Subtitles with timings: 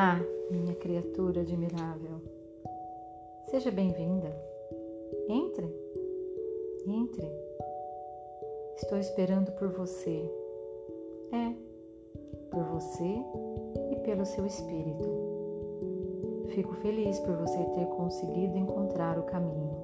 [0.00, 2.20] Ah, minha criatura admirável,
[3.50, 4.32] seja bem-vinda.
[5.28, 5.66] Entre,
[6.86, 7.28] entre.
[8.76, 10.22] Estou esperando por você.
[11.32, 11.52] É,
[12.48, 13.12] por você
[13.90, 15.08] e pelo seu espírito.
[16.50, 19.76] Fico feliz por você ter conseguido encontrar o caminho.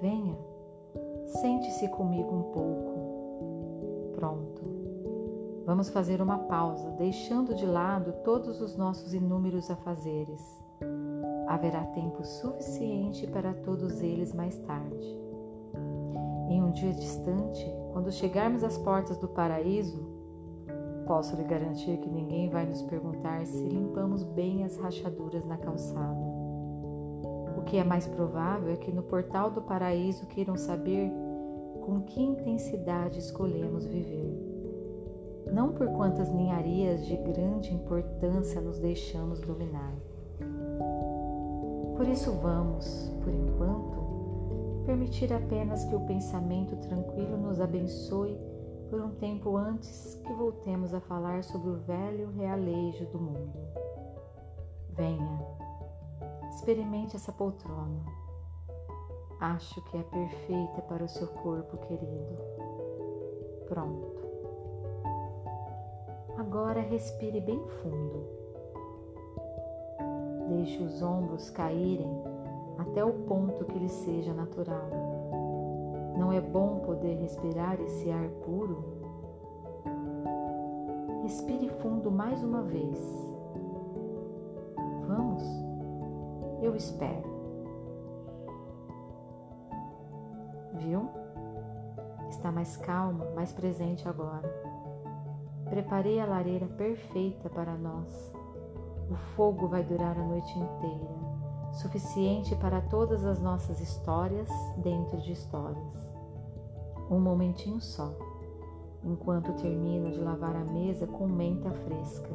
[0.00, 0.38] Venha,
[1.26, 4.12] sente-se comigo um pouco.
[4.14, 4.83] Pronto.
[5.66, 10.62] Vamos fazer uma pausa, deixando de lado todos os nossos inúmeros afazeres.
[11.48, 15.18] Haverá tempo suficiente para todos eles mais tarde.
[16.50, 20.06] Em um dia distante, quando chegarmos às portas do paraíso,
[21.06, 26.24] posso lhe garantir que ninguém vai nos perguntar se limpamos bem as rachaduras na calçada.
[27.56, 31.10] O que é mais provável é que no portal do paraíso queiram saber
[31.86, 34.33] com que intensidade escolhemos viver
[35.52, 39.94] não por quantas ninharias de grande importância nos deixamos dominar.
[41.96, 48.38] Por isso vamos, por enquanto, permitir apenas que o pensamento tranquilo nos abençoe
[48.90, 53.58] por um tempo antes que voltemos a falar sobre o velho realejo do mundo.
[54.90, 55.40] Venha,
[56.48, 58.04] experimente essa poltrona.
[59.40, 62.38] Acho que é perfeita para o seu corpo querido.
[63.68, 64.33] Pronto.
[66.36, 68.26] Agora respire bem fundo.
[70.48, 72.10] Deixe os ombros caírem
[72.78, 74.88] até o ponto que lhe seja natural.
[76.18, 78.84] Não é bom poder respirar esse ar puro?
[81.22, 82.98] Respire fundo mais uma vez.
[85.06, 85.42] Vamos?
[86.60, 87.32] Eu espero.
[90.74, 91.08] Viu?
[92.28, 94.73] Está mais calma, mais presente agora.
[95.74, 98.32] Preparei a lareira perfeita para nós.
[99.10, 101.16] O fogo vai durar a noite inteira,
[101.72, 105.84] suficiente para todas as nossas histórias dentro de histórias.
[107.10, 108.14] Um momentinho só,
[109.02, 112.30] enquanto termino de lavar a mesa com menta fresca.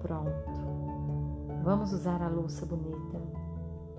[0.00, 0.32] Pronto.
[1.62, 3.20] Vamos usar a louça bonita.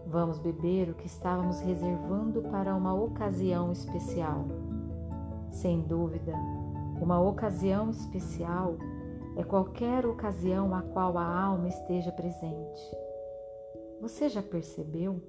[0.08, 4.44] Vamos beber o que estávamos reservando para uma ocasião especial.
[5.52, 6.34] Sem dúvida,
[7.02, 8.78] uma ocasião especial
[9.36, 12.82] é qualquer ocasião a qual a alma esteja presente.
[14.02, 15.22] Você já percebeu?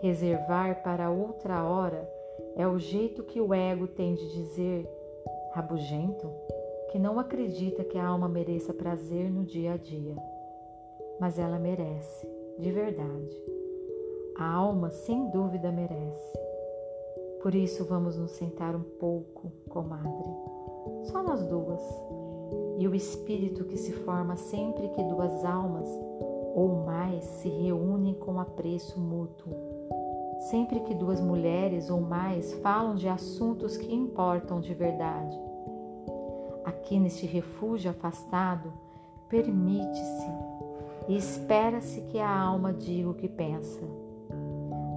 [0.00, 2.10] Reservar para outra hora
[2.56, 4.88] é o jeito que o ego tem de dizer,
[5.52, 6.28] rabugento,
[6.90, 10.16] que não acredita que a alma mereça prazer no dia a dia.
[11.20, 12.28] Mas ela merece,
[12.58, 13.36] de verdade.
[14.36, 16.38] A alma, sem dúvida, merece.
[17.40, 20.55] Por isso, vamos nos sentar um pouco, comadre
[21.04, 21.80] só nós duas.
[22.78, 25.88] E o espírito que se forma sempre que duas almas
[26.54, 29.52] ou mais se reúnem com apreço mútuo.
[30.50, 35.38] Sempre que duas mulheres ou mais falam de assuntos que importam de verdade.
[36.64, 38.72] Aqui neste refúgio afastado,
[39.28, 40.30] permite-se
[41.08, 43.82] e espera-se que a alma diga o que pensa.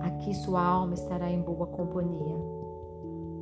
[0.02, 2.59] Aqui sua alma estará em boa companhia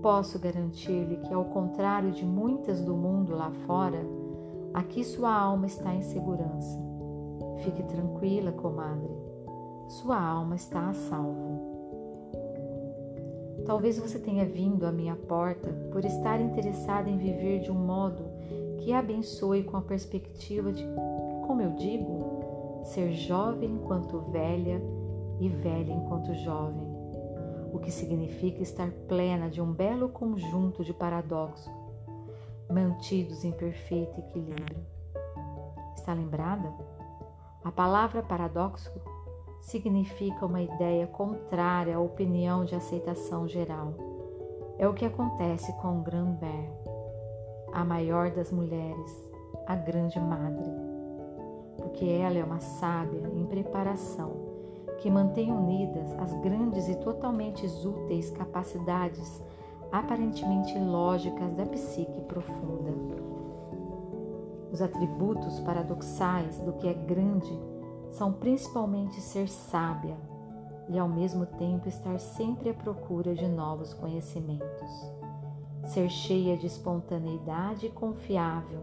[0.07, 3.99] Posso garantir-lhe que, ao contrário de muitas do mundo lá fora,
[4.73, 6.79] aqui sua alma está em segurança.
[7.57, 9.11] Fique tranquila, comadre.
[9.89, 11.59] Sua alma está a salvo.
[13.65, 18.23] Talvez você tenha vindo à minha porta por estar interessada em viver de um modo
[18.77, 20.87] que abençoe com a perspectiva de,
[21.45, 24.81] como eu digo, ser jovem enquanto velha
[25.41, 26.86] e velha enquanto jovem
[27.71, 31.71] o que significa estar plena de um belo conjunto de paradoxos,
[32.69, 34.85] mantidos em perfeito equilíbrio.
[35.95, 36.73] Está lembrada?
[37.63, 38.91] A palavra paradoxo
[39.61, 43.93] significa uma ideia contrária à opinião de aceitação geral.
[44.77, 46.69] É o que acontece com Grandber,
[47.73, 49.25] a maior das mulheres,
[49.65, 50.69] a grande madre,
[51.77, 54.56] porque ela é uma sábia em preparação
[54.97, 59.41] que mantém unidas as grandes e totalmente úteis capacidades
[59.91, 62.91] aparentemente lógicas da psique profunda.
[64.71, 67.57] Os atributos paradoxais do que é grande
[68.11, 70.17] são principalmente ser sábia
[70.89, 75.13] e ao mesmo tempo estar sempre à procura de novos conhecimentos,
[75.85, 78.81] ser cheia de espontaneidade e confiável,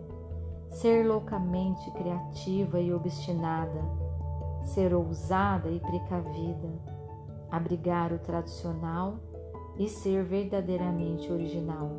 [0.70, 4.03] ser loucamente criativa e obstinada
[4.64, 6.68] ser ousada e precavida,
[7.50, 9.18] abrigar o tradicional
[9.78, 11.90] e ser verdadeiramente original.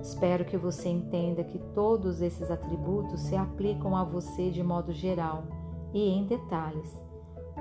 [0.00, 5.44] Espero que você entenda que todos esses atributos se aplicam a você de modo geral
[5.92, 7.00] e em detalhes,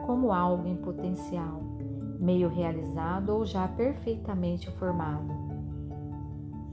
[0.06, 1.62] como algo em potencial,
[2.20, 5.34] meio realizado ou já perfeitamente formado.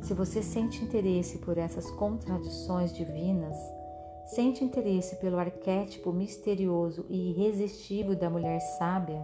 [0.01, 3.57] Se você sente interesse por essas contradições divinas,
[4.35, 9.23] sente interesse pelo arquétipo misterioso e irresistível da mulher sábia,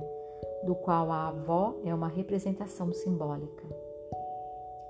[0.65, 3.65] do qual a avó é uma representação simbólica.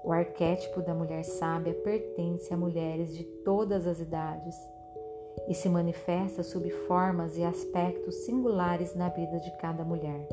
[0.03, 4.57] O arquétipo da mulher sábia pertence a mulheres de todas as idades
[5.49, 10.29] e se manifesta sob formas e aspectos singulares na vida de cada mulher.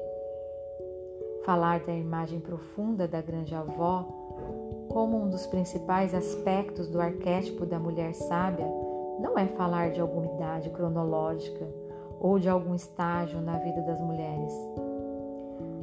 [1.43, 4.03] Falar da imagem profunda da grande avó
[4.89, 8.84] como um dos principais aspectos do arquétipo da mulher sábia
[9.25, 11.68] não é falar de alguma idade cronológica
[12.19, 14.54] ou de algum estágio na vida das mulheres.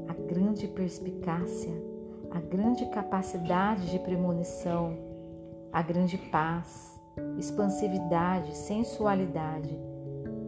[0.09, 1.73] A grande perspicácia
[2.33, 4.97] a grande capacidade de premonição,
[5.71, 6.99] a grande paz,
[7.37, 9.79] expansividade, sensualidade,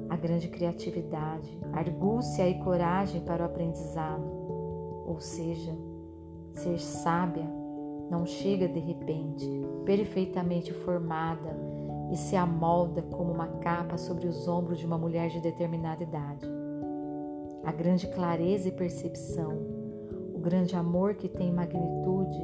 [0.08, 4.24] a grande criatividade, argúcia e coragem para o aprendizado.
[5.06, 5.76] Ou seja,
[6.52, 7.46] ser sábia
[8.10, 9.46] não chega de repente,
[9.84, 11.73] perfeitamente formada
[12.10, 16.46] e se amolda como uma capa sobre os ombros de uma mulher de determinada idade.
[17.64, 19.74] A grande clareza e percepção,
[20.44, 22.38] grande amor que tem magnitude,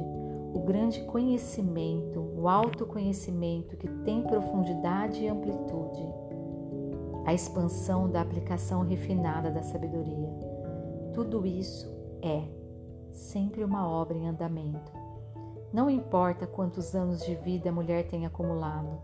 [0.55, 6.03] o grande conhecimento, o autoconhecimento que tem profundidade e amplitude,
[7.27, 10.33] a expansão da aplicação refinada da sabedoria.
[11.13, 11.87] Tudo isso
[12.23, 12.43] é
[13.11, 14.91] sempre uma obra em andamento.
[15.71, 18.99] Não importa quantos anos de vida a mulher tem acumulado.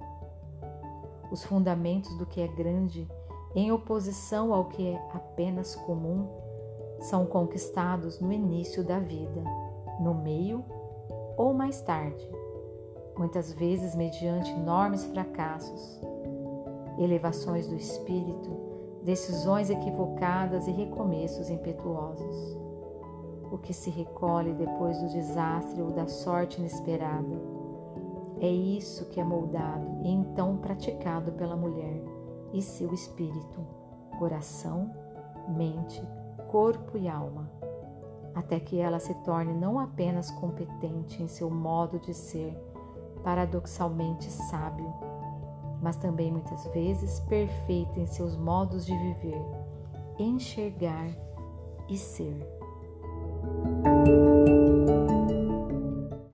[1.31, 3.07] Os fundamentos do que é grande,
[3.55, 6.27] em oposição ao que é apenas comum,
[7.01, 9.43] são conquistados no início da vida,
[9.99, 10.63] no meio
[11.37, 12.29] ou mais tarde,
[13.17, 16.01] muitas vezes mediante enormes fracassos,
[16.97, 18.49] elevações do espírito,
[19.03, 22.57] decisões equivocadas e recomeços impetuosos.
[23.51, 27.56] O que se recolhe depois do desastre ou da sorte inesperada.
[28.39, 32.03] É isso que é moldado e então praticado pela mulher
[32.53, 33.65] e seu espírito,
[34.19, 34.91] coração,
[35.47, 36.01] mente,
[36.49, 37.49] corpo e alma,
[38.35, 42.55] até que ela se torne não apenas competente em seu modo de ser,
[43.23, 44.93] paradoxalmente sábio,
[45.81, 49.41] mas também muitas vezes perfeita em seus modos de viver,
[50.19, 51.09] enxergar
[51.89, 52.56] e ser.